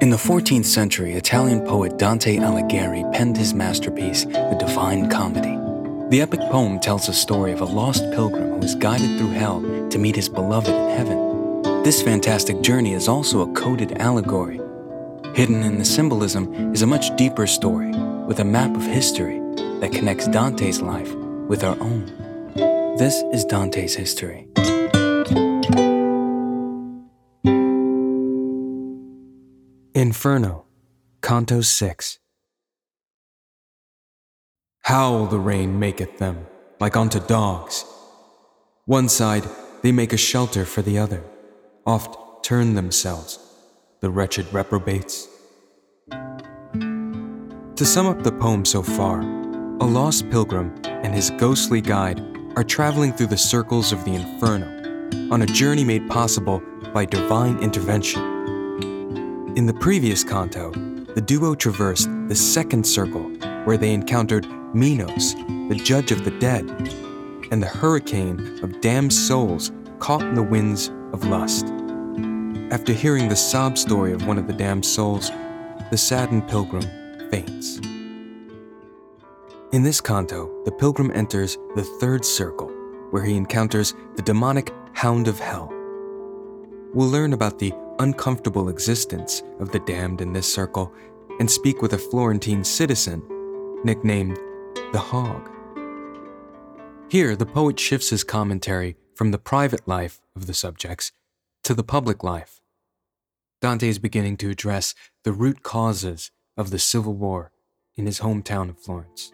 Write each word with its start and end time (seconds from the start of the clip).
In 0.00 0.08
the 0.08 0.16
14th 0.16 0.64
century, 0.64 1.12
Italian 1.12 1.60
poet 1.60 1.98
Dante 1.98 2.38
Alighieri 2.38 3.12
penned 3.12 3.36
his 3.36 3.52
masterpiece, 3.52 4.24
The 4.24 4.56
Divine 4.58 5.10
Comedy. 5.10 5.58
The 6.08 6.22
epic 6.22 6.40
poem 6.50 6.80
tells 6.80 7.06
the 7.06 7.12
story 7.12 7.52
of 7.52 7.60
a 7.60 7.66
lost 7.66 8.04
pilgrim 8.12 8.54
who 8.54 8.64
is 8.64 8.74
guided 8.74 9.18
through 9.18 9.32
hell 9.32 9.60
to 9.90 9.98
meet 9.98 10.16
his 10.16 10.30
beloved 10.30 10.70
in 10.70 10.96
heaven. 10.96 11.82
This 11.82 12.00
fantastic 12.00 12.62
journey 12.62 12.94
is 12.94 13.08
also 13.08 13.42
a 13.42 13.52
coded 13.52 14.00
allegory. 14.00 14.58
Hidden 15.34 15.62
in 15.62 15.76
the 15.78 15.84
symbolism 15.84 16.72
is 16.72 16.80
a 16.80 16.86
much 16.86 17.14
deeper 17.16 17.46
story 17.46 17.90
with 18.24 18.40
a 18.40 18.44
map 18.44 18.74
of 18.74 18.82
history 18.82 19.38
that 19.80 19.92
connects 19.92 20.28
Dante's 20.28 20.80
life 20.80 21.12
with 21.46 21.62
our 21.62 21.78
own. 21.78 22.06
This 22.96 23.22
is 23.34 23.44
Dante's 23.44 23.96
history. 23.96 24.48
Inferno, 30.10 30.64
Canto 31.22 31.60
6. 31.60 32.18
Howl 34.82 35.26
the 35.26 35.38
rain 35.38 35.78
maketh 35.78 36.18
them, 36.18 36.48
like 36.80 36.96
unto 36.96 37.20
dogs. 37.20 37.84
One 38.86 39.08
side 39.08 39.44
they 39.82 39.92
make 39.92 40.12
a 40.12 40.16
shelter 40.16 40.64
for 40.64 40.82
the 40.82 40.98
other, 40.98 41.22
oft 41.86 42.42
turn 42.44 42.74
themselves, 42.74 43.38
the 44.00 44.10
wretched 44.10 44.52
reprobates. 44.52 45.28
To 46.10 47.84
sum 47.84 48.08
up 48.08 48.24
the 48.24 48.32
poem 48.32 48.64
so 48.64 48.82
far, 48.82 49.20
a 49.20 49.86
lost 49.86 50.28
pilgrim 50.28 50.74
and 50.86 51.14
his 51.14 51.30
ghostly 51.38 51.80
guide 51.80 52.20
are 52.56 52.64
traveling 52.64 53.12
through 53.12 53.28
the 53.28 53.38
circles 53.38 53.92
of 53.92 54.04
the 54.04 54.14
inferno 54.16 54.66
on 55.30 55.42
a 55.42 55.46
journey 55.46 55.84
made 55.84 56.10
possible 56.10 56.60
by 56.92 57.04
divine 57.04 57.60
intervention. 57.60 58.29
In 59.60 59.66
the 59.66 59.74
previous 59.74 60.24
canto, 60.24 60.70
the 61.14 61.20
duo 61.20 61.54
traversed 61.54 62.08
the 62.28 62.34
second 62.34 62.82
circle 62.82 63.24
where 63.64 63.76
they 63.76 63.92
encountered 63.92 64.46
Minos, 64.74 65.34
the 65.68 65.78
judge 65.84 66.12
of 66.12 66.24
the 66.24 66.30
dead, 66.30 66.64
and 67.50 67.62
the 67.62 67.66
hurricane 67.66 68.58
of 68.62 68.80
damned 68.80 69.12
souls 69.12 69.70
caught 69.98 70.22
in 70.22 70.34
the 70.34 70.42
winds 70.42 70.90
of 71.12 71.26
lust. 71.26 71.66
After 72.72 72.94
hearing 72.94 73.28
the 73.28 73.36
sob 73.36 73.76
story 73.76 74.14
of 74.14 74.26
one 74.26 74.38
of 74.38 74.46
the 74.46 74.54
damned 74.54 74.86
souls, 74.86 75.30
the 75.90 75.98
saddened 75.98 76.48
pilgrim 76.48 77.28
faints. 77.30 77.80
In 79.72 79.82
this 79.82 80.00
canto, 80.00 80.50
the 80.64 80.72
pilgrim 80.72 81.10
enters 81.14 81.58
the 81.76 81.84
third 82.00 82.24
circle, 82.24 82.68
where 83.10 83.24
he 83.24 83.36
encounters 83.36 83.92
the 84.16 84.22
demonic 84.22 84.72
Hound 84.94 85.28
of 85.28 85.38
Hell. 85.38 85.70
We'll 86.94 87.10
learn 87.10 87.34
about 87.34 87.58
the 87.58 87.74
uncomfortable 88.00 88.70
existence 88.70 89.42
of 89.60 89.70
the 89.72 89.78
damned 89.80 90.22
in 90.22 90.32
this 90.32 90.52
circle 90.52 90.92
and 91.38 91.50
speak 91.50 91.82
with 91.82 91.92
a 91.92 91.98
Florentine 91.98 92.64
citizen 92.64 93.22
nicknamed 93.84 94.38
the 94.92 94.98
Hog. 94.98 95.50
Here, 97.10 97.36
the 97.36 97.46
poet 97.46 97.78
shifts 97.78 98.08
his 98.10 98.24
commentary 98.24 98.96
from 99.14 99.30
the 99.30 99.38
private 99.38 99.86
life 99.86 100.20
of 100.34 100.46
the 100.46 100.54
subjects 100.54 101.12
to 101.64 101.74
the 101.74 101.84
public 101.84 102.24
life. 102.24 102.60
Dante 103.60 103.88
is 103.88 103.98
beginning 103.98 104.38
to 104.38 104.48
address 104.48 104.94
the 105.24 105.32
root 105.32 105.62
causes 105.62 106.30
of 106.56 106.70
the 106.70 106.78
civil 106.78 107.14
war 107.14 107.52
in 107.96 108.06
his 108.06 108.20
hometown 108.20 108.70
of 108.70 108.78
Florence. 108.78 109.32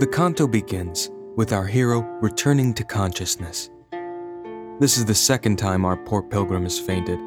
The 0.00 0.10
canto 0.12 0.48
begins 0.48 1.10
with 1.36 1.52
our 1.52 1.66
hero 1.66 2.00
returning 2.20 2.74
to 2.74 2.82
consciousness. 2.82 3.70
This 4.80 4.98
is 4.98 5.04
the 5.04 5.14
second 5.14 5.56
time 5.56 5.84
our 5.84 5.96
poor 5.96 6.20
pilgrim 6.20 6.64
has 6.64 6.80
fainted. 6.80 7.20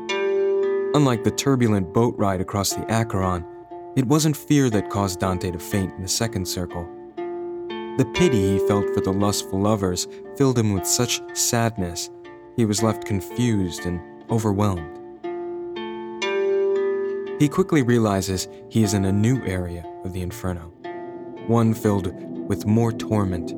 Unlike 0.94 1.24
the 1.24 1.32
turbulent 1.32 1.94
boat 1.94 2.14
ride 2.18 2.42
across 2.42 2.74
the 2.74 2.86
Acheron, 2.92 3.46
it 3.96 4.06
wasn't 4.06 4.36
fear 4.36 4.70
that 4.70 4.90
caused 4.90 5.22
Dante 5.22 5.52
to 5.52 5.58
faint 5.58 5.94
in 5.96 6.02
the 6.02 6.10
second 6.10 6.46
circle. 6.46 6.86
The 7.16 8.12
pity 8.14 8.52
he 8.52 8.68
felt 8.68 8.94
for 8.94 9.00
the 9.00 9.14
lustful 9.14 9.62
lovers 9.62 10.10
filled 10.36 10.60
him 10.60 10.74
with 10.74 10.86
such 10.86 11.22
sadness, 11.38 12.10
he 12.58 12.66
was 12.66 12.84
left 12.84 13.06
confused 13.06 13.86
and 13.86 14.02
overwhelmed. 14.30 14.98
He 17.40 17.48
quickly 17.48 17.82
realizes 17.82 18.50
he 18.70 18.84
is 18.84 18.94
in 18.94 19.06
a 19.06 19.12
new 19.12 19.42
area 19.46 19.86
of 20.04 20.12
the 20.12 20.22
inferno, 20.22 20.74
one 21.48 21.74
filled 21.74 22.14
with 22.50 22.66
more 22.66 22.92
torment. 22.92 23.54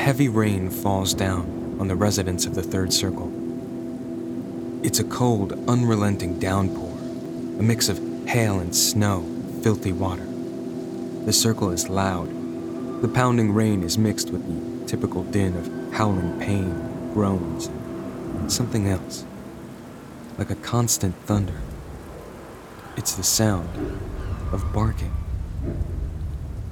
Heavy 0.00 0.30
rain 0.30 0.70
falls 0.70 1.12
down 1.12 1.76
on 1.78 1.86
the 1.86 1.94
residents 1.94 2.46
of 2.46 2.54
the 2.54 2.62
third 2.62 2.90
circle. 2.90 3.30
It's 4.82 4.98
a 4.98 5.04
cold, 5.04 5.52
unrelenting 5.68 6.38
downpour, 6.38 6.90
a 7.58 7.62
mix 7.62 7.90
of 7.90 8.00
hail 8.26 8.60
and 8.60 8.74
snow, 8.74 9.22
filthy 9.62 9.92
water. 9.92 10.24
The 11.26 11.34
circle 11.34 11.70
is 11.70 11.90
loud. 11.90 12.30
The 13.02 13.08
pounding 13.08 13.52
rain 13.52 13.82
is 13.82 13.98
mixed 13.98 14.30
with 14.30 14.42
the 14.48 14.86
typical 14.86 15.22
din 15.24 15.54
of 15.54 15.92
howling 15.92 16.40
pain, 16.40 17.12
groans, 17.12 17.66
and 17.66 18.50
something 18.50 18.88
else, 18.88 19.26
like 20.38 20.50
a 20.50 20.56
constant 20.56 21.14
thunder. 21.26 21.60
It's 22.96 23.16
the 23.16 23.22
sound 23.22 23.68
of 24.50 24.72
barking. 24.72 25.12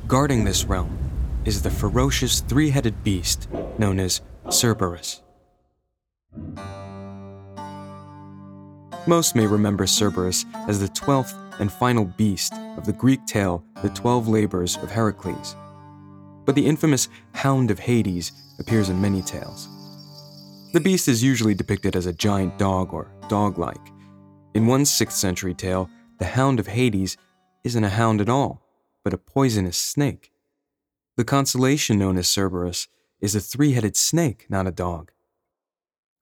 Guarding 0.06 0.44
this 0.44 0.64
realm 0.64 1.07
is 1.48 1.62
the 1.62 1.70
ferocious 1.70 2.40
three 2.42 2.68
headed 2.68 3.02
beast 3.02 3.48
known 3.78 3.98
as 3.98 4.20
Cerberus. 4.50 5.22
Most 9.06 9.34
may 9.34 9.46
remember 9.46 9.86
Cerberus 9.86 10.44
as 10.68 10.78
the 10.78 10.88
twelfth 10.88 11.34
and 11.58 11.72
final 11.72 12.04
beast 12.04 12.52
of 12.76 12.84
the 12.84 12.92
Greek 12.92 13.24
tale 13.24 13.64
The 13.82 13.88
Twelve 13.88 14.28
Labors 14.28 14.76
of 14.76 14.90
Heracles. 14.90 15.56
But 16.44 16.54
the 16.54 16.66
infamous 16.66 17.08
Hound 17.32 17.70
of 17.70 17.78
Hades 17.78 18.30
appears 18.58 18.90
in 18.90 19.00
many 19.00 19.22
tales. 19.22 19.68
The 20.74 20.80
beast 20.80 21.08
is 21.08 21.24
usually 21.24 21.54
depicted 21.54 21.96
as 21.96 22.04
a 22.04 22.12
giant 22.12 22.58
dog 22.58 22.92
or 22.92 23.10
dog 23.28 23.58
like. 23.58 23.90
In 24.52 24.66
one 24.66 24.82
6th 24.82 25.12
century 25.12 25.54
tale, 25.54 25.88
the 26.18 26.26
Hound 26.26 26.60
of 26.60 26.66
Hades 26.66 27.16
isn't 27.64 27.84
a 27.84 27.88
hound 27.88 28.20
at 28.20 28.28
all 28.28 28.68
but 29.08 29.14
a 29.14 29.18
poisonous 29.18 29.78
snake. 29.78 30.30
The 31.18 31.24
constellation 31.24 31.98
known 31.98 32.16
as 32.16 32.28
Cerberus 32.28 32.86
is 33.20 33.34
a 33.34 33.40
three 33.40 33.72
headed 33.72 33.96
snake, 33.96 34.46
not 34.48 34.68
a 34.68 34.70
dog. 34.70 35.10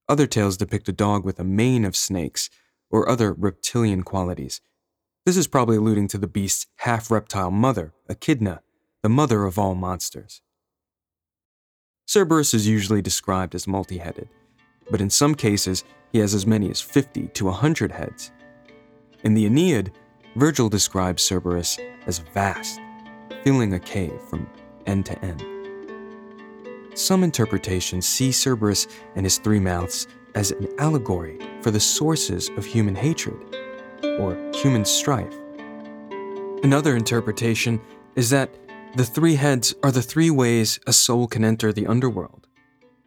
Other 0.09 0.27
tales 0.27 0.57
depict 0.57 0.89
a 0.89 0.93
dog 0.93 1.23
with 1.23 1.39
a 1.39 1.45
mane 1.45 1.85
of 1.85 1.95
snakes 1.95 2.49
or 2.89 3.07
other 3.07 3.35
reptilian 3.35 4.05
qualities. 4.05 4.63
This 5.27 5.37
is 5.37 5.49
probably 5.49 5.77
alluding 5.77 6.09
to 6.09 6.19
the 6.19 6.27
beast's 6.27 6.67
half 6.77 7.11
reptile 7.11 7.51
mother, 7.51 7.93
Echidna, 8.09 8.63
the 9.03 9.11
mother 9.11 9.45
of 9.45 9.59
all 9.59 9.75
monsters. 9.75 10.41
Cerberus 12.07 12.55
is 12.55 12.67
usually 12.67 13.03
described 13.03 13.55
as 13.55 13.69
multi 13.69 13.99
headed, 13.99 14.31
but 14.91 15.03
in 15.03 15.11
some 15.11 15.35
cases, 15.35 15.85
he 16.11 16.21
has 16.21 16.33
as 16.33 16.47
many 16.47 16.71
as 16.71 16.81
50 16.81 17.29
to 17.35 17.45
100 17.45 17.93
heads. 17.93 18.33
In 19.25 19.35
the 19.35 19.45
Aeneid, 19.45 19.93
Virgil 20.37 20.71
describes 20.71 21.23
Cerberus 21.23 21.79
as 22.07 22.21
vast, 22.33 22.81
filling 23.45 23.75
a 23.75 23.79
cave 23.79 24.19
from 24.31 24.49
end 24.87 25.07
to 25.07 25.25
end. 25.25 25.45
Some 26.95 27.23
interpretations 27.23 28.07
see 28.07 28.33
Cerberus 28.33 28.87
and 29.15 29.27
his 29.27 29.39
three 29.39 29.61
mouths 29.61 30.07
as 30.35 30.51
an 30.51 30.69
allegory 30.79 31.39
for 31.63 31.71
the 31.71 31.81
sources 31.81 32.51
of 32.57 32.65
human 32.65 32.95
hatred 32.95 33.37
or 34.19 34.37
human 34.55 34.85
strife. 34.85 35.35
Another 36.63 36.97
interpretation 36.97 37.81
is 38.15 38.31
that 38.31 38.51
the 38.97 39.05
three 39.05 39.35
heads 39.35 39.75
are 39.83 39.93
the 39.93 40.03
three 40.03 40.31
ways 40.31 40.81
a 40.87 40.93
soul 40.93 41.27
can 41.27 41.45
enter 41.45 41.71
the 41.73 41.87
underworld, 41.87 42.47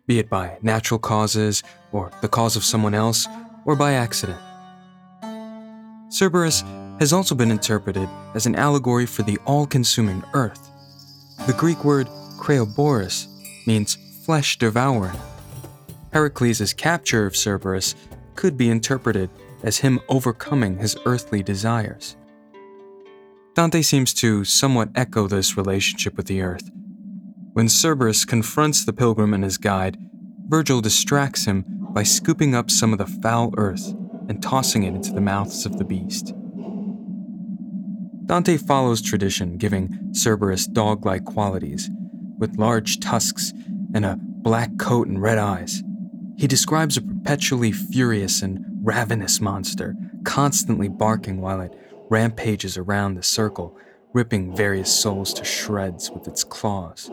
be 0.05 0.19
it 0.19 0.29
by 0.29 0.57
natural 0.61 0.99
causes, 0.99 1.63
or 1.91 2.11
the 2.21 2.27
cause 2.27 2.55
of 2.55 2.63
someone 2.63 2.93
else, 2.93 3.27
or 3.65 3.75
by 3.75 3.93
accident. 3.93 4.39
Cerberus 6.09 6.63
has 6.99 7.11
also 7.13 7.33
been 7.33 7.51
interpreted 7.51 8.07
as 8.35 8.45
an 8.45 8.55
allegory 8.55 9.05
for 9.05 9.23
the 9.23 9.39
all 9.45 9.65
consuming 9.65 10.23
earth. 10.33 10.68
The 11.47 11.55
Greek 11.57 11.83
word 11.83 12.07
kreoboros 12.37 13.27
means 13.65 13.97
flesh 14.25 14.57
devourer. 14.57 15.13
Heracles' 16.11 16.73
capture 16.73 17.25
of 17.25 17.35
Cerberus 17.35 17.95
could 18.35 18.57
be 18.57 18.69
interpreted 18.69 19.29
as 19.63 19.79
him 19.79 19.99
overcoming 20.07 20.77
his 20.77 20.95
earthly 21.05 21.43
desires. 21.43 22.15
Dante 23.55 23.81
seems 23.81 24.13
to 24.15 24.43
somewhat 24.43 24.89
echo 24.95 25.27
this 25.27 25.57
relationship 25.57 26.15
with 26.15 26.27
the 26.27 26.41
earth. 26.41 26.69
When 27.53 27.67
Cerberus 27.67 28.25
confronts 28.25 28.85
the 28.85 28.93
pilgrim 28.93 29.33
and 29.33 29.43
his 29.43 29.57
guide, 29.57 29.97
Virgil 30.47 30.81
distracts 30.81 31.45
him 31.45 31.65
by 31.91 32.03
scooping 32.03 32.55
up 32.55 32.71
some 32.71 32.93
of 32.93 32.99
the 32.99 33.05
foul 33.21 33.53
earth 33.57 33.93
and 34.29 34.41
tossing 34.41 34.83
it 34.83 34.93
into 34.93 35.11
the 35.11 35.21
mouths 35.21 35.65
of 35.65 35.77
the 35.77 35.83
beast. 35.83 36.33
Dante 38.29 38.57
follows 38.57 39.01
tradition, 39.01 39.57
giving 39.57 40.13
Cerberus 40.13 40.67
dog 40.67 41.03
like 41.03 41.25
qualities, 41.25 41.89
with 42.37 42.59
large 42.59 42.99
tusks 42.99 43.53
and 43.95 44.05
a 44.05 44.19
black 44.21 44.69
coat 44.77 45.07
and 45.07 45.19
red 45.19 45.39
eyes. 45.39 45.81
He 46.37 46.45
describes 46.45 46.95
a 46.95 47.01
perpetually 47.01 47.71
furious 47.71 48.43
and 48.43 48.63
ravenous 48.83 49.41
monster, 49.41 49.95
constantly 50.25 50.87
barking 50.87 51.41
while 51.41 51.59
it 51.59 51.73
rampages 52.11 52.77
around 52.77 53.15
the 53.15 53.23
circle, 53.23 53.75
ripping 54.13 54.55
various 54.55 54.93
souls 54.93 55.33
to 55.33 55.43
shreds 55.43 56.11
with 56.11 56.27
its 56.27 56.43
claws. 56.43 57.09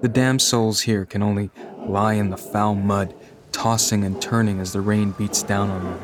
The 0.00 0.10
damned 0.12 0.42
souls 0.42 0.80
here 0.80 1.04
can 1.04 1.22
only 1.22 1.50
lie 1.86 2.14
in 2.14 2.30
the 2.30 2.36
foul 2.36 2.74
mud, 2.74 3.14
tossing 3.52 4.02
and 4.02 4.20
turning 4.20 4.58
as 4.58 4.72
the 4.72 4.80
rain 4.80 5.12
beats 5.12 5.44
down 5.44 5.70
on 5.70 5.84
them. 5.84 6.00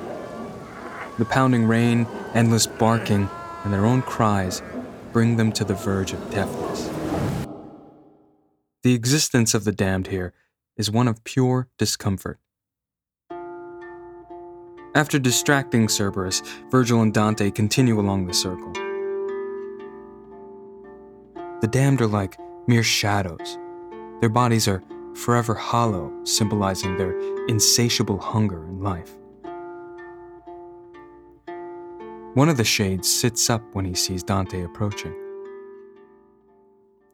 The 1.18 1.24
pounding 1.24 1.66
rain, 1.66 2.06
endless 2.34 2.66
barking, 2.66 3.28
and 3.64 3.72
their 3.72 3.86
own 3.86 4.02
cries 4.02 4.62
bring 5.12 5.36
them 5.36 5.52
to 5.52 5.64
the 5.64 5.74
verge 5.74 6.12
of 6.12 6.30
deafness. 6.30 6.90
The 8.82 8.94
existence 8.94 9.54
of 9.54 9.64
the 9.64 9.72
damned 9.72 10.08
here 10.08 10.34
is 10.76 10.90
one 10.90 11.08
of 11.08 11.24
pure 11.24 11.68
discomfort. 11.78 12.38
After 14.94 15.18
distracting 15.18 15.88
Cerberus, 15.88 16.42
Virgil 16.70 17.00
and 17.02 17.12
Dante 17.12 17.50
continue 17.50 17.98
along 17.98 18.26
the 18.26 18.34
circle. 18.34 18.72
The 21.60 21.68
damned 21.68 22.00
are 22.00 22.06
like 22.06 22.38
mere 22.68 22.82
shadows. 22.82 23.58
Their 24.20 24.28
bodies 24.28 24.68
are 24.68 24.82
forever 25.14 25.54
hollow, 25.54 26.12
symbolizing 26.24 26.96
their 26.96 27.16
insatiable 27.48 28.18
hunger 28.18 28.64
in 28.64 28.82
life. 28.82 29.16
One 32.34 32.48
of 32.48 32.56
the 32.56 32.64
shades 32.64 33.08
sits 33.08 33.48
up 33.48 33.62
when 33.76 33.84
he 33.84 33.94
sees 33.94 34.24
Dante 34.24 34.64
approaching. 34.64 35.14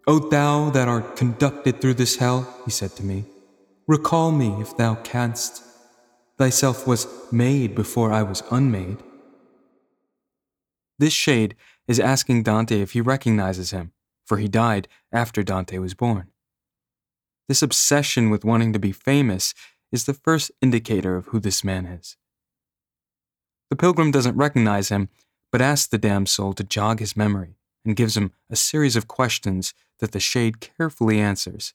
O 0.07 0.19
thou 0.19 0.71
that 0.71 0.89
art 0.89 1.15
conducted 1.15 1.79
through 1.79 1.95
this 1.95 2.17
hell, 2.17 2.49
he 2.65 2.71
said 2.71 2.93
to 2.97 3.05
me, 3.05 3.27
recall 3.87 4.33
me 4.33 4.49
if 4.63 4.75
thou 4.79 4.95
canst. 4.95 5.63
Thyself 6.39 6.87
was 6.87 7.07
made 7.31 7.75
before 7.75 8.11
I 8.11 8.23
was 8.23 8.43
unmade. 8.51 9.03
This 10.99 11.13
shade 11.13 11.55
is 11.87 12.01
asking 12.01 12.45
Dante 12.45 12.81
if 12.81 12.93
he 12.93 13.03
recognizes 13.03 13.73
him, 13.73 13.93
for 14.25 14.39
he 14.39 14.49
died 14.49 14.89
after 15.13 15.43
Dante 15.43 15.77
was 15.77 15.93
born. 15.93 16.29
This 17.47 17.61
obsession 17.61 18.31
with 18.31 18.45
wanting 18.45 18.73
to 18.73 18.79
be 18.79 18.93
famous 18.93 19.53
is 19.93 20.05
the 20.05 20.15
first 20.15 20.51
indicator 20.63 21.17
of 21.17 21.27
who 21.27 21.41
this 21.41 21.63
man 21.63 21.85
is. 21.85 22.17
The 23.71 23.77
pilgrim 23.77 24.11
doesn't 24.11 24.37
recognize 24.37 24.89
him, 24.89 25.09
but 25.51 25.63
asks 25.63 25.89
the 25.89 25.99
damned 25.99 26.29
soul 26.29 26.53
to 26.55 26.65
jog 26.65 27.01
his 27.01 27.17
memory 27.17 27.57
and 27.85 27.97
gives 27.97 28.17
him 28.17 28.33
a 28.51 28.57
series 28.57 28.97
of 28.97 29.09
questions 29.09 29.73
that 30.01 30.13
the 30.13 30.21
shade 30.21 30.61
carefully 30.61 31.21
answers. 31.21 31.73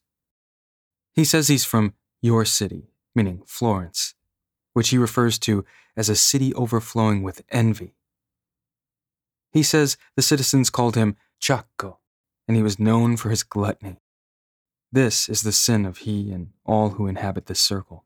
He 1.14 1.24
says 1.24 1.48
he's 1.48 1.66
from 1.66 1.94
your 2.22 2.44
city, 2.46 2.90
meaning 3.16 3.44
Florence, 3.46 4.14
which 4.74 4.90
he 4.90 4.98
refers 4.98 5.40
to 5.40 5.66
as 5.96 6.10
a 6.10 6.16
city 6.16 6.54
overflowing 6.54 7.24
with 7.24 7.44
envy. 7.50 7.96
He 9.52 9.64
says 9.64 9.98
the 10.16 10.22
citizens 10.22 10.70
called 10.70 10.96
him 10.96 11.16
Ciacco, 11.40 11.98
and 12.48 12.58
he 12.58 12.64
was 12.64 12.78
known 12.78 13.16
for 13.16 13.30
his 13.30 13.44
gluttony. 13.44 14.02
This 14.92 15.30
is 15.30 15.44
the 15.44 15.54
sin 15.54 15.86
of 15.86 16.00
he 16.00 16.32
and 16.32 16.50
all 16.66 16.92
who 16.92 17.08
inhabit 17.08 17.46
this 17.46 17.62
circle. 17.62 18.04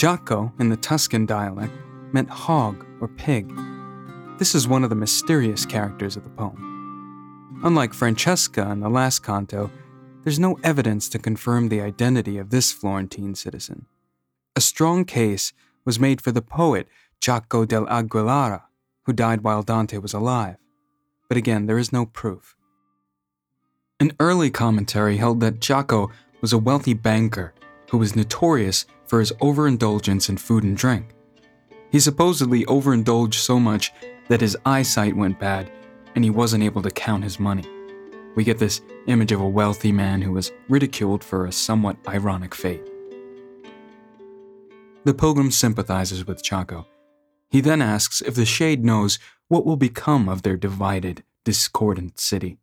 Ciacco, 0.00 0.50
in 0.58 0.70
the 0.70 0.78
Tuscan 0.78 1.26
dialect, 1.26 1.74
meant 2.14 2.30
hog 2.30 2.86
or 3.02 3.08
pig. 3.08 3.52
This 4.38 4.54
is 4.54 4.66
one 4.66 4.82
of 4.82 4.88
the 4.88 4.96
mysterious 4.96 5.66
characters 5.66 6.16
of 6.16 6.24
the 6.24 6.30
poem. 6.30 7.60
Unlike 7.64 7.92
Francesca 7.92 8.70
in 8.70 8.80
the 8.80 8.88
last 8.88 9.22
canto, 9.22 9.70
there's 10.24 10.38
no 10.38 10.58
evidence 10.64 11.10
to 11.10 11.18
confirm 11.18 11.68
the 11.68 11.82
identity 11.82 12.38
of 12.38 12.48
this 12.48 12.72
Florentine 12.72 13.34
citizen. 13.34 13.84
A 14.56 14.62
strong 14.62 15.04
case 15.04 15.52
was 15.84 16.00
made 16.00 16.22
for 16.22 16.32
the 16.32 16.40
poet 16.40 16.88
Ciacco 17.20 17.66
dell'Anguillaia, 17.66 18.62
who 19.02 19.12
died 19.12 19.42
while 19.42 19.62
Dante 19.62 19.98
was 19.98 20.14
alive. 20.14 20.56
But 21.28 21.36
again, 21.36 21.66
there 21.66 21.76
is 21.76 21.92
no 21.92 22.06
proof. 22.06 22.56
An 24.00 24.12
early 24.18 24.50
commentary 24.50 25.18
held 25.18 25.40
that 25.40 25.60
Ciacco 25.60 26.10
was 26.40 26.54
a 26.54 26.58
wealthy 26.58 26.94
banker 26.94 27.52
who 27.90 27.98
was 27.98 28.16
notorious 28.16 28.86
for 29.10 29.18
his 29.18 29.32
overindulgence 29.40 30.28
in 30.28 30.36
food 30.36 30.62
and 30.62 30.76
drink. 30.76 31.16
He 31.90 31.98
supposedly 31.98 32.64
overindulged 32.66 33.40
so 33.40 33.58
much 33.58 33.92
that 34.28 34.40
his 34.40 34.56
eyesight 34.64 35.16
went 35.16 35.40
bad 35.40 35.68
and 36.14 36.22
he 36.22 36.30
wasn't 36.30 36.62
able 36.62 36.80
to 36.82 36.92
count 36.92 37.24
his 37.24 37.40
money. 37.40 37.64
We 38.36 38.44
get 38.44 38.60
this 38.60 38.82
image 39.08 39.32
of 39.32 39.40
a 39.40 39.48
wealthy 39.48 39.90
man 39.90 40.22
who 40.22 40.30
was 40.30 40.52
ridiculed 40.68 41.24
for 41.24 41.44
a 41.44 41.50
somewhat 41.50 41.96
ironic 42.06 42.54
fate. 42.54 42.88
The 45.02 45.14
pilgrim 45.14 45.50
sympathizes 45.50 46.24
with 46.24 46.44
Ciacco. 46.44 46.86
He 47.48 47.60
then 47.60 47.82
asks 47.82 48.20
if 48.20 48.36
the 48.36 48.46
shade 48.46 48.84
knows 48.84 49.18
what 49.48 49.66
will 49.66 49.76
become 49.76 50.28
of 50.28 50.42
their 50.42 50.56
divided, 50.56 51.24
discordant 51.44 52.20
city. 52.20 52.58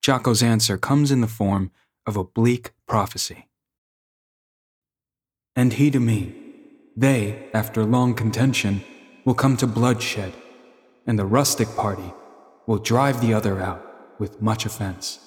Ciacco's 0.00 0.44
answer 0.44 0.78
comes 0.78 1.10
in 1.10 1.22
the 1.22 1.26
form 1.26 1.72
of 2.06 2.16
a 2.16 2.22
bleak 2.22 2.70
prophecy. 2.86 3.48
And 5.56 5.72
he 5.72 5.90
to 5.90 5.98
me, 5.98 6.34
they, 6.94 7.48
after 7.54 7.82
long 7.82 8.12
contention, 8.14 8.84
will 9.24 9.34
come 9.34 9.56
to 9.56 9.66
bloodshed, 9.66 10.34
and 11.06 11.18
the 11.18 11.24
rustic 11.24 11.74
party 11.74 12.12
will 12.66 12.78
drive 12.78 13.22
the 13.22 13.32
other 13.32 13.60
out 13.60 13.82
with 14.18 14.42
much 14.42 14.66
offense. 14.66 15.18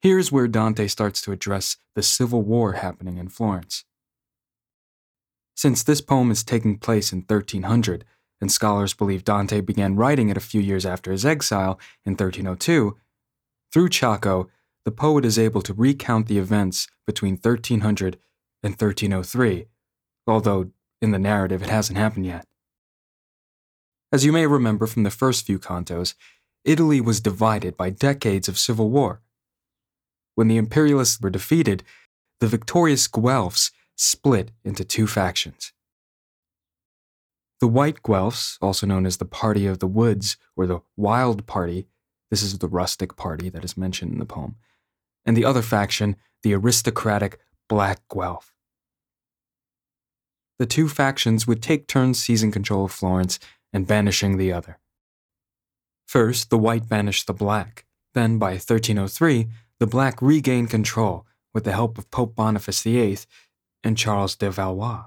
Here's 0.00 0.32
where 0.32 0.48
Dante 0.48 0.86
starts 0.86 1.20
to 1.22 1.32
address 1.32 1.76
the 1.94 2.02
civil 2.02 2.42
war 2.42 2.72
happening 2.72 3.18
in 3.18 3.28
Florence. 3.28 3.84
Since 5.54 5.82
this 5.82 6.00
poem 6.00 6.30
is 6.30 6.42
taking 6.42 6.78
place 6.78 7.12
in 7.12 7.20
1300, 7.20 8.04
and 8.40 8.50
scholars 8.50 8.92
believe 8.92 9.24
Dante 9.24 9.60
began 9.60 9.96
writing 9.96 10.28
it 10.28 10.36
a 10.36 10.40
few 10.40 10.60
years 10.60 10.84
after 10.84 11.12
his 11.12 11.24
exile 11.24 11.78
in 12.04 12.12
1302, 12.12 12.96
through 13.72 13.88
Ciacco, 13.88 14.48
the 14.84 14.90
poet 14.90 15.24
is 15.24 15.38
able 15.38 15.62
to 15.62 15.72
recount 15.72 16.26
the 16.26 16.38
events 16.38 16.86
between 17.06 17.34
1300 17.34 18.18
in 18.64 18.72
1303, 18.72 19.66
although 20.26 20.70
in 21.02 21.10
the 21.10 21.18
narrative 21.18 21.62
it 21.62 21.68
hasn't 21.68 21.98
happened 21.98 22.24
yet. 22.24 22.46
As 24.10 24.24
you 24.24 24.32
may 24.32 24.46
remember 24.46 24.86
from 24.86 25.02
the 25.02 25.10
first 25.10 25.44
few 25.44 25.58
cantos, 25.58 26.14
Italy 26.64 27.00
was 27.00 27.20
divided 27.20 27.76
by 27.76 27.90
decades 27.90 28.48
of 28.48 28.58
civil 28.58 28.90
war. 28.90 29.20
When 30.34 30.48
the 30.48 30.56
imperialists 30.56 31.20
were 31.20 31.30
defeated, 31.30 31.84
the 32.40 32.46
victorious 32.46 33.06
Guelphs 33.06 33.70
split 33.96 34.50
into 34.64 34.82
two 34.82 35.06
factions. 35.06 35.72
The 37.60 37.68
White 37.68 38.02
Guelphs, 38.02 38.56
also 38.62 38.86
known 38.86 39.04
as 39.04 39.18
the 39.18 39.24
Party 39.24 39.66
of 39.66 39.78
the 39.78 39.86
Woods 39.86 40.36
or 40.56 40.66
the 40.66 40.80
Wild 40.96 41.46
Party, 41.46 41.86
this 42.30 42.42
is 42.42 42.58
the 42.58 42.68
rustic 42.68 43.16
party 43.16 43.48
that 43.50 43.64
is 43.64 43.76
mentioned 43.76 44.12
in 44.12 44.18
the 44.18 44.26
poem, 44.26 44.56
and 45.26 45.36
the 45.36 45.44
other 45.44 45.62
faction, 45.62 46.16
the 46.42 46.54
aristocratic 46.54 47.38
Black 47.68 48.00
Guelph. 48.12 48.53
The 50.58 50.66
two 50.66 50.88
factions 50.88 51.46
would 51.46 51.62
take 51.62 51.88
turns 51.88 52.22
seizing 52.22 52.52
control 52.52 52.84
of 52.84 52.92
Florence 52.92 53.38
and 53.72 53.86
banishing 53.86 54.36
the 54.36 54.52
other. 54.52 54.78
First, 56.06 56.50
the 56.50 56.58
white 56.58 56.88
banished 56.88 57.26
the 57.26 57.32
black. 57.32 57.86
Then, 58.12 58.38
by 58.38 58.52
1303, 58.52 59.48
the 59.80 59.86
black 59.86 60.22
regained 60.22 60.70
control 60.70 61.26
with 61.52 61.64
the 61.64 61.72
help 61.72 61.98
of 61.98 62.10
Pope 62.10 62.36
Boniface 62.36 62.82
VIII 62.82 63.18
and 63.82 63.98
Charles 63.98 64.36
de 64.36 64.50
Valois. 64.50 65.06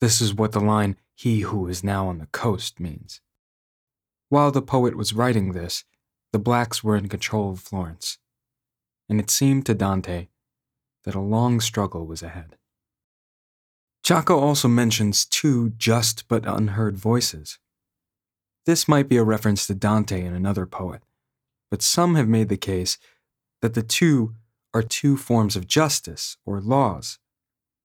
This 0.00 0.20
is 0.20 0.34
what 0.34 0.52
the 0.52 0.60
line, 0.60 0.96
he 1.14 1.40
who 1.40 1.66
is 1.66 1.82
now 1.82 2.08
on 2.08 2.18
the 2.18 2.26
coast, 2.26 2.78
means. 2.78 3.20
While 4.28 4.50
the 4.50 4.62
poet 4.62 4.96
was 4.96 5.12
writing 5.12 5.52
this, 5.52 5.84
the 6.32 6.38
blacks 6.38 6.82
were 6.82 6.96
in 6.96 7.08
control 7.08 7.52
of 7.52 7.60
Florence, 7.60 8.18
and 9.08 9.20
it 9.20 9.30
seemed 9.30 9.66
to 9.66 9.74
Dante 9.74 10.28
that 11.04 11.14
a 11.14 11.20
long 11.20 11.60
struggle 11.60 12.06
was 12.06 12.22
ahead. 12.22 12.56
Ciacco 14.04 14.36
also 14.36 14.66
mentions 14.66 15.24
two 15.24 15.70
just 15.70 16.26
but 16.26 16.44
unheard 16.44 16.96
voices. 16.96 17.58
This 18.66 18.88
might 18.88 19.08
be 19.08 19.16
a 19.16 19.22
reference 19.22 19.66
to 19.66 19.74
Dante 19.74 20.24
and 20.24 20.34
another 20.34 20.66
poet, 20.66 21.02
but 21.70 21.82
some 21.82 22.16
have 22.16 22.28
made 22.28 22.48
the 22.48 22.56
case 22.56 22.98
that 23.60 23.74
the 23.74 23.82
two 23.82 24.34
are 24.74 24.82
two 24.82 25.16
forms 25.16 25.54
of 25.54 25.66
justice 25.66 26.36
or 26.44 26.60
laws 26.60 27.18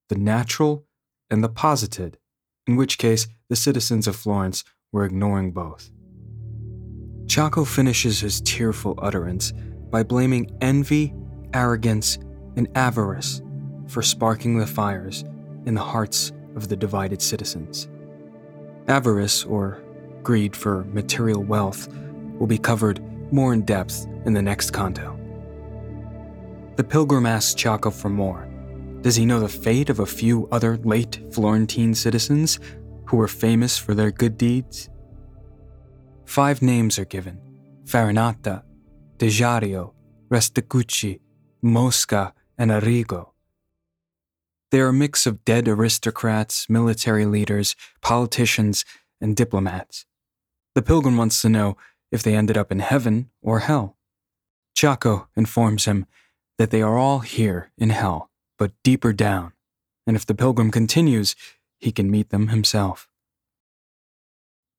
the 0.10 0.16
natural 0.16 0.86
and 1.30 1.44
the 1.44 1.50
posited, 1.50 2.18
in 2.66 2.78
which 2.78 2.98
case 2.98 3.28
the 3.50 3.56
citizens 3.58 4.08
of 4.08 4.16
Florence 4.16 4.64
were 4.94 5.04
ignoring 5.04 5.52
both. 5.52 5.92
Ciacco 7.26 7.68
finishes 7.68 8.22
his 8.22 8.40
tearful 8.42 8.98
utterance 9.02 9.52
by 9.92 10.02
blaming 10.02 10.50
envy, 10.62 11.14
arrogance, 11.54 12.18
and 12.56 12.70
avarice 12.74 13.42
for 13.88 14.02
sparking 14.02 14.58
the 14.58 14.66
fires 14.66 15.26
in 15.68 15.74
the 15.74 15.82
hearts 15.82 16.32
of 16.56 16.70
the 16.70 16.76
divided 16.76 17.22
citizens. 17.22 17.90
Avarice, 18.88 19.44
or 19.44 19.84
greed 20.24 20.56
for 20.56 20.86
material 20.86 21.44
wealth, 21.44 21.90
will 22.40 22.48
be 22.48 22.58
covered 22.58 23.02
more 23.34 23.54
in 23.54 23.64
depth 23.64 24.08
in 24.26 24.34
the 24.34 24.42
next 24.42 24.72
canto. 24.72 25.20
The 26.78 26.84
pilgrim 26.84 27.26
asks 27.26 27.62
Ciacco 27.62 27.92
for 27.92 28.10
more. 28.10 28.48
Does 29.02 29.16
he 29.16 29.26
know 29.26 29.42
the 29.42 29.50
fate 29.50 29.90
of 29.90 30.00
a 30.00 30.06
few 30.06 30.48
other 30.52 30.78
late 30.78 31.20
Florentine 31.32 31.94
citizens 31.94 32.60
who 33.06 33.18
were 33.18 33.28
famous 33.28 33.78
for 33.78 33.94
their 33.94 34.12
good 34.12 34.38
deeds? 34.38 34.90
Five 36.26 36.62
names 36.62 36.98
are 36.98 37.06
given 37.06 37.42
Farinata, 37.86 38.64
Tegghiaio, 39.18 39.94
Rusticucci, 40.30 41.20
Mosca, 41.62 42.34
and 42.58 42.72
Arrigo. 42.72 43.32
They 44.72 44.82
are 44.82 44.90
a 44.90 44.94
mix 44.94 45.26
of 45.26 45.46
dead 45.46 45.68
aristocrats, 45.68 46.70
military 46.70 47.26
leaders, 47.26 47.76
politicians, 48.02 48.84
and 49.22 49.36
diplomats. 49.36 50.06
The 50.76 50.82
pilgrim 50.82 51.18
wants 51.18 51.42
to 51.42 51.50
know 51.50 51.78
if 52.12 52.22
they 52.22 52.36
ended 52.36 52.58
up 52.58 52.72
in 52.72 52.80
heaven 52.80 53.30
or 53.42 53.60
hell. 53.60 53.98
Ciacco 54.78 55.28
informs 55.36 55.86
him 55.86 56.06
that 56.58 56.72
they 56.72 56.82
are 56.82 56.98
all 56.98 57.20
here 57.20 57.72
in 57.78 57.90
hell, 57.90 58.30
but 58.58 58.74
deeper 58.84 59.14
down, 59.14 59.54
and 60.06 60.16
if 60.16 60.26
the 60.26 60.36
pilgrim 60.36 60.72
continues, 60.72 61.36
he 61.80 61.92
can 61.92 62.12
meet 62.12 62.30
them 62.30 62.50
himself. 62.50 63.08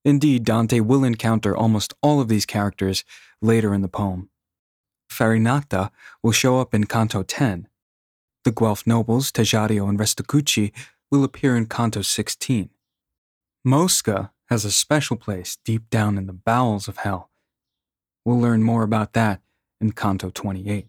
Indeed, 0.04 0.44
Dante 0.44 0.80
will 0.80 1.04
encounter 1.04 1.56
almost 1.56 1.94
all 2.02 2.20
of 2.20 2.28
these 2.28 2.46
characters 2.46 3.04
later 3.42 3.74
in 3.74 3.82
the 3.82 3.88
poem. 3.88 4.30
Farinata 5.10 5.90
will 6.22 6.32
show 6.32 6.60
up 6.60 6.74
in 6.74 6.84
Canto 6.84 7.22
10. 7.22 7.68
The 8.44 8.52
Guelph 8.52 8.86
nobles, 8.86 9.32
Tegghiaio 9.32 9.88
and 9.88 9.98
Rusticucci, 9.98 10.72
will 11.10 11.24
appear 11.24 11.56
in 11.56 11.66
Canto 11.66 12.02
16. 12.02 12.70
Mosca 13.64 14.32
has 14.48 14.64
a 14.64 14.70
special 14.70 15.16
place 15.16 15.58
deep 15.64 15.90
down 15.90 16.16
in 16.16 16.26
the 16.26 16.32
bowels 16.32 16.88
of 16.88 16.98
hell. 16.98 17.30
We'll 18.24 18.40
learn 18.40 18.62
more 18.62 18.82
about 18.82 19.12
that 19.14 19.40
in 19.80 19.92
Canto 19.92 20.30
28. 20.30 20.86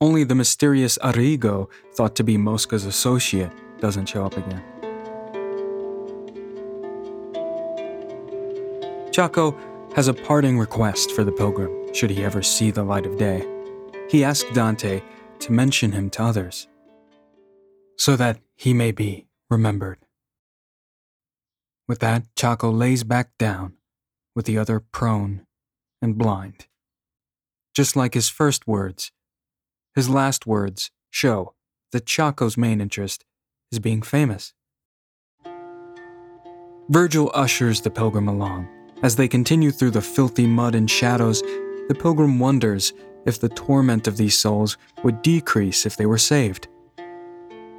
Only 0.00 0.24
the 0.24 0.34
mysterious 0.34 0.98
Arrigo, 0.98 1.68
thought 1.94 2.14
to 2.16 2.24
be 2.24 2.36
Mosca's 2.36 2.84
associate, 2.84 3.52
doesn't 3.80 4.06
show 4.06 4.24
up 4.24 4.36
again. 4.36 4.62
Ciacco 9.10 9.56
has 9.94 10.08
a 10.08 10.14
parting 10.14 10.58
request 10.58 11.12
for 11.12 11.22
the 11.22 11.32
pilgrim, 11.32 11.94
should 11.94 12.10
he 12.10 12.24
ever 12.24 12.42
see 12.42 12.70
the 12.70 12.82
light 12.82 13.06
of 13.06 13.16
day. 13.16 13.46
He 14.10 14.24
asks 14.24 14.50
Dante 14.52 15.00
to 15.40 15.52
mention 15.52 15.92
him 15.92 16.10
to 16.10 16.22
others, 16.22 16.68
so 17.96 18.16
that 18.16 18.38
he 18.54 18.74
may 18.74 18.92
be 18.92 19.26
remembered. 19.50 19.98
With 21.86 21.98
that, 22.00 22.24
Ciacco 22.34 22.76
lays 22.76 23.04
back 23.04 23.36
down, 23.38 23.74
with 24.34 24.46
the 24.46 24.58
other 24.58 24.80
prone 24.80 25.46
and 26.00 26.16
blind. 26.16 26.66
Just 27.74 27.96
like 27.96 28.14
his 28.14 28.28
first 28.28 28.66
words, 28.66 29.12
his 29.94 30.08
last 30.08 30.46
words 30.46 30.90
show 31.10 31.54
that 31.92 32.06
Ciacco's 32.06 32.56
main 32.56 32.80
interest 32.80 33.24
is 33.70 33.78
being 33.78 34.02
famous. 34.02 34.54
Virgil 36.88 37.30
ushers 37.34 37.80
the 37.80 37.90
pilgrim 37.90 38.28
along. 38.28 38.68
As 39.02 39.16
they 39.16 39.28
continue 39.28 39.70
through 39.70 39.92
the 39.92 40.02
filthy 40.02 40.46
mud 40.46 40.74
and 40.74 40.90
shadows, 40.90 41.42
the 41.88 41.96
pilgrim 41.98 42.38
wonders 42.38 42.92
if 43.26 43.40
the 43.40 43.48
torment 43.48 44.06
of 44.06 44.16
these 44.16 44.36
souls 44.36 44.76
would 45.02 45.22
decrease 45.22 45.86
if 45.86 45.96
they 45.96 46.06
were 46.06 46.18
saved. 46.18 46.68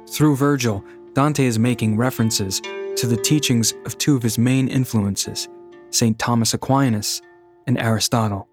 Through 0.08 0.36
Virgil, 0.36 0.84
Dante 1.14 1.44
is 1.44 1.58
making 1.58 1.96
references 1.96 2.60
to 2.60 3.06
the 3.06 3.16
teachings 3.16 3.72
of 3.84 3.98
two 3.98 4.16
of 4.16 4.22
his 4.22 4.38
main 4.38 4.68
influences, 4.68 5.48
St. 5.90 6.18
Thomas 6.18 6.54
Aquinas 6.54 7.22
and 7.66 7.78
Aristotle. 7.78 8.48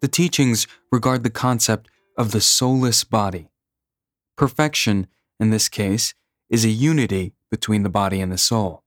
The 0.00 0.08
teachings 0.08 0.66
regard 0.90 1.22
the 1.22 1.30
concept 1.30 1.88
of 2.16 2.32
the 2.32 2.40
soulless 2.40 3.04
body. 3.04 3.50
Perfection, 4.36 5.06
in 5.38 5.50
this 5.50 5.68
case, 5.68 6.14
is 6.48 6.64
a 6.64 6.70
unity 6.70 7.34
between 7.50 7.82
the 7.82 7.90
body 7.90 8.20
and 8.20 8.32
the 8.32 8.38
soul. 8.38 8.82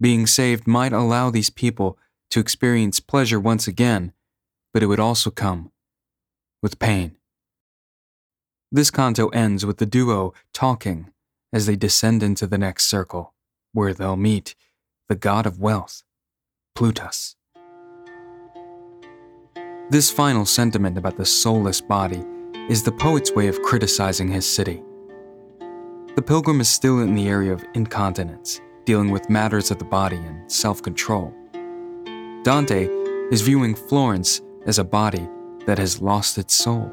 Being 0.00 0.26
saved 0.26 0.66
might 0.66 0.92
allow 0.92 1.30
these 1.30 1.50
people 1.50 1.98
to 2.30 2.40
experience 2.40 2.98
pleasure 2.98 3.38
once 3.38 3.68
again, 3.68 4.12
but 4.74 4.82
it 4.82 4.86
would 4.86 5.00
also 5.00 5.30
come 5.30 5.70
with 6.60 6.80
pain. 6.80 7.16
This 8.72 8.90
canto 8.90 9.28
ends 9.28 9.64
with 9.64 9.78
the 9.78 9.86
duo 9.86 10.34
talking 10.52 11.10
as 11.52 11.66
they 11.66 11.76
descend 11.76 12.24
into 12.24 12.46
the 12.48 12.58
next 12.58 12.86
circle, 12.86 13.32
where 13.72 13.94
they'll 13.94 14.16
meet 14.16 14.56
the 15.08 15.14
god 15.14 15.46
of 15.46 15.60
wealth, 15.60 16.02
Plutus. 16.74 17.36
This 19.90 20.10
final 20.10 20.44
sentiment 20.44 20.98
about 20.98 21.16
the 21.16 21.24
soulless 21.24 21.80
body 21.80 22.24
is 22.68 22.82
the 22.82 22.90
poet's 22.90 23.30
way 23.30 23.46
of 23.46 23.62
criticizing 23.62 24.28
his 24.28 24.50
city. 24.50 24.82
The 26.16 26.22
pilgrim 26.26 26.60
is 26.60 26.68
still 26.68 27.00
in 27.00 27.14
the 27.14 27.28
area 27.28 27.52
of 27.52 27.64
incontinence, 27.74 28.60
dealing 28.86 29.10
with 29.10 29.30
matters 29.30 29.70
of 29.70 29.78
the 29.78 29.84
body 29.84 30.16
and 30.16 30.50
self 30.50 30.82
control. 30.82 31.32
Dante 32.42 32.88
is 33.30 33.42
viewing 33.42 33.74
Florence 33.74 34.40
as 34.66 34.78
a 34.78 34.84
body 34.84 35.28
that 35.66 35.78
has 35.78 36.00
lost 36.00 36.38
its 36.38 36.54
soul. 36.54 36.92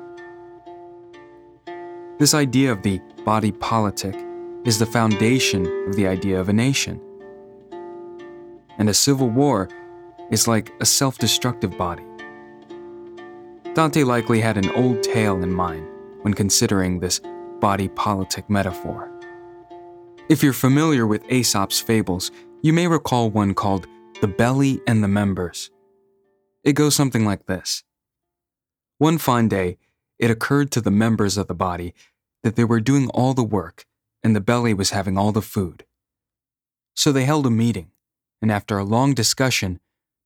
This 2.19 2.33
idea 2.33 2.71
of 2.71 2.83
the 2.83 2.99
body 3.25 3.51
politic 3.51 4.15
is 4.63 4.77
the 4.77 4.85
foundation 4.85 5.65
of 5.87 5.95
the 5.95 6.07
idea 6.07 6.39
of 6.39 6.49
a 6.49 6.53
nation. 6.53 7.01
And 8.77 8.89
a 8.89 8.93
civil 8.93 9.29
war 9.29 9.69
is 10.29 10.47
like 10.47 10.71
a 10.79 10.85
self 10.85 11.17
destructive 11.17 11.77
body. 11.77 12.03
Dante 13.73 14.03
likely 14.03 14.41
had 14.41 14.57
an 14.57 14.69
old 14.71 15.01
tale 15.01 15.41
in 15.41 15.51
mind 15.51 15.87
when 16.21 16.33
considering 16.33 16.99
this 16.99 17.21
body 17.59 17.87
politic 17.87 18.49
metaphor. 18.49 19.09
If 20.29 20.43
you're 20.43 20.53
familiar 20.53 21.07
with 21.07 21.29
Aesop's 21.31 21.79
fables, 21.79 22.31
you 22.61 22.73
may 22.73 22.87
recall 22.87 23.29
one 23.29 23.53
called 23.53 23.87
The 24.21 24.27
Belly 24.27 24.79
and 24.87 25.03
the 25.03 25.07
Members. 25.07 25.71
It 26.63 26.73
goes 26.73 26.95
something 26.95 27.25
like 27.25 27.45
this 27.45 27.83
One 28.97 29.17
fine 29.17 29.47
day, 29.47 29.77
it 30.19 30.29
occurred 30.29 30.71
to 30.71 30.81
the 30.81 30.91
members 30.91 31.37
of 31.37 31.47
the 31.47 31.55
body 31.55 31.93
that 32.43 32.55
they 32.55 32.63
were 32.63 32.79
doing 32.79 33.09
all 33.09 33.33
the 33.33 33.43
work 33.43 33.85
and 34.23 34.35
the 34.35 34.41
belly 34.41 34.73
was 34.73 34.91
having 34.91 35.17
all 35.17 35.31
the 35.31 35.41
food. 35.41 35.85
So 36.95 37.11
they 37.11 37.25
held 37.25 37.45
a 37.45 37.51
meeting, 37.51 37.91
and 38.41 38.51
after 38.51 38.77
a 38.77 38.83
long 38.83 39.13
discussion, 39.13 39.79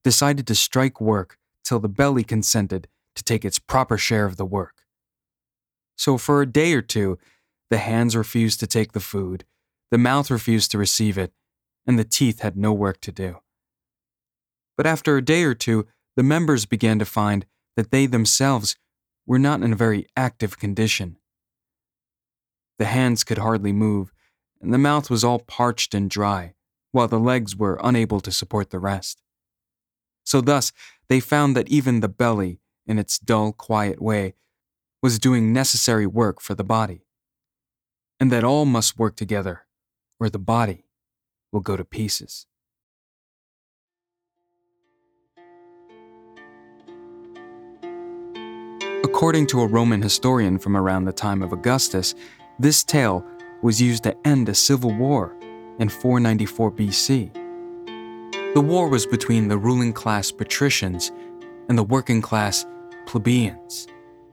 decided 0.04 0.46
to 0.48 0.56
strike 0.56 1.00
work 1.00 1.38
till 1.64 1.80
the 1.80 1.90
belly 1.90 2.24
consented 2.24 2.88
to 3.16 3.24
take 3.24 3.46
its 3.46 3.60
proper 3.60 3.98
share 3.98 4.26
of 4.26 4.36
the 4.38 4.46
work. 4.46 4.84
So 5.96 6.18
for 6.18 6.42
a 6.42 6.46
day 6.46 6.74
or 6.74 6.82
two, 6.82 7.18
the 7.70 7.78
hands 7.78 8.16
refused 8.16 8.60
to 8.60 8.68
take 8.68 8.92
the 8.92 9.00
food, 9.00 9.46
the 9.92 9.98
mouth 9.98 10.30
refused 10.30 10.72
to 10.72 10.78
receive 10.78 11.18
it, 11.18 11.32
and 11.88 11.98
the 11.98 12.04
teeth 12.04 12.42
had 12.42 12.58
no 12.58 12.74
work 12.74 13.00
to 13.02 13.12
do. 13.12 13.38
But 14.76 14.86
after 14.86 15.16
a 15.16 15.24
day 15.24 15.44
or 15.44 15.56
two, 15.56 15.88
the 16.16 16.24
members 16.24 16.66
began 16.66 17.00
to 17.00 17.06
find 17.06 17.46
that 17.76 17.92
they 17.92 18.06
themselves 18.06 18.76
were 19.26 19.40
not 19.40 19.62
in 19.62 19.74
a 19.74 19.78
very 19.78 20.08
active 20.16 20.58
condition. 20.58 21.18
The 22.78 22.86
hands 22.86 23.24
could 23.24 23.38
hardly 23.38 23.74
move, 23.74 24.12
and 24.62 24.74
the 24.74 24.78
mouth 24.78 25.10
was 25.10 25.24
all 25.24 25.40
parched 25.40 25.94
and 25.94 26.10
dry, 26.10 26.54
while 26.92 27.08
the 27.08 27.20
legs 27.20 27.56
were 27.56 27.80
unable 27.84 28.20
to 28.22 28.32
support 28.32 28.70
the 28.70 28.80
rest. 28.80 29.22
So 30.24 30.42
thus, 30.42 30.72
they 31.08 31.20
found 31.20 31.56
that 31.56 31.70
even 31.70 32.00
the 32.00 32.08
belly 32.08 32.60
in 32.86 32.98
its 33.00 33.20
dull, 33.20 33.52
quiet 33.52 34.02
way, 34.02 34.36
was 35.02 35.20
doing 35.20 35.54
necessary 35.54 36.08
work 36.08 36.42
for 36.42 36.56
the 36.56 36.64
body, 36.64 37.06
and 38.20 38.32
that 38.32 38.44
all 38.44 38.66
must 38.66 38.98
work 38.98 39.16
together, 39.16 39.66
or 40.20 40.30
the 40.30 40.40
body 40.40 40.86
will 41.52 41.60
go 41.60 41.78
to 41.78 41.86
pieces. 41.86 42.48
According 49.16 49.48
to 49.48 49.62
a 49.62 49.68
Roman 49.68 50.02
historian 50.02 50.60
from 50.60 50.76
around 50.76 51.06
the 51.06 51.14
time 51.14 51.42
of 51.42 51.54
Augustus, 51.54 52.16
this 52.60 52.84
tale 52.84 53.26
was 53.62 53.82
used 53.82 54.04
to 54.04 54.14
end 54.28 54.50
a 54.50 54.54
civil 54.54 54.92
war 54.92 55.34
in 55.80 55.88
494 55.88 56.72
BC. 56.74 57.34
The 58.54 58.60
war 58.60 58.90
was 58.90 59.06
between 59.06 59.48
the 59.48 59.58
ruling 59.58 59.94
class 59.94 60.34
patricians 60.34 61.14
and 61.70 61.78
the 61.78 61.84
working 61.84 62.22
class 62.22 62.66
plebeians. 63.06 63.88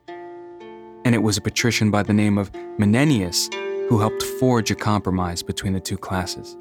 And 0.08 1.14
it 1.14 1.22
was 1.22 1.36
a 1.36 1.42
patrician 1.42 1.92
by 1.92 2.02
the 2.02 2.12
name 2.12 2.36
of 2.36 2.50
Menenius 2.76 3.54
who 3.88 4.00
helped 4.00 4.24
forge 4.40 4.72
a 4.72 4.74
compromise 4.74 5.44
between 5.44 5.74
the 5.74 5.80
two 5.80 5.96
classes. 5.96 6.56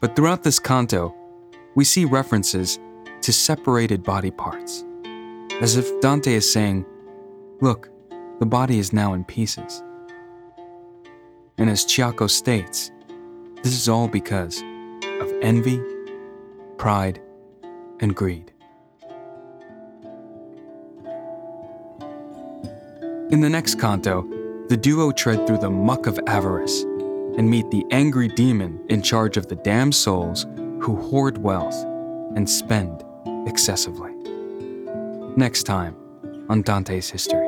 But 0.00 0.16
throughout 0.16 0.44
this 0.44 0.58
canto, 0.58 1.14
we 1.74 1.84
see 1.84 2.06
references 2.06 2.78
to 3.20 3.34
separated 3.34 4.02
body 4.02 4.30
parts, 4.30 4.82
as 5.60 5.76
if 5.76 6.00
Dante 6.00 6.32
is 6.32 6.50
saying, 6.50 6.86
Look, 7.60 7.90
the 8.38 8.46
body 8.46 8.78
is 8.78 8.92
now 8.92 9.14
in 9.14 9.24
pieces. 9.24 9.82
And 11.58 11.68
as 11.68 11.84
Ciacco 11.84 12.30
states, 12.30 12.92
this 13.64 13.72
is 13.72 13.88
all 13.88 14.06
because 14.06 14.62
of 15.20 15.32
envy, 15.42 15.82
pride, 16.76 17.20
and 17.98 18.14
greed. 18.14 18.52
In 23.32 23.40
the 23.40 23.50
next 23.50 23.80
canto, 23.80 24.22
the 24.68 24.76
duo 24.76 25.10
tread 25.10 25.44
through 25.46 25.58
the 25.58 25.70
muck 25.70 26.06
of 26.06 26.20
avarice 26.28 26.82
and 26.82 27.50
meet 27.50 27.68
the 27.72 27.84
angry 27.90 28.28
demon 28.28 28.80
in 28.88 29.02
charge 29.02 29.36
of 29.36 29.48
the 29.48 29.56
damned 29.56 29.96
souls 29.96 30.46
who 30.80 30.94
hoard 30.94 31.38
wealth 31.38 31.84
and 32.36 32.48
spend 32.48 33.04
excessively. 33.48 34.12
Next 35.36 35.64
time 35.64 35.96
on 36.48 36.62
Dante's 36.62 37.10
History. 37.10 37.47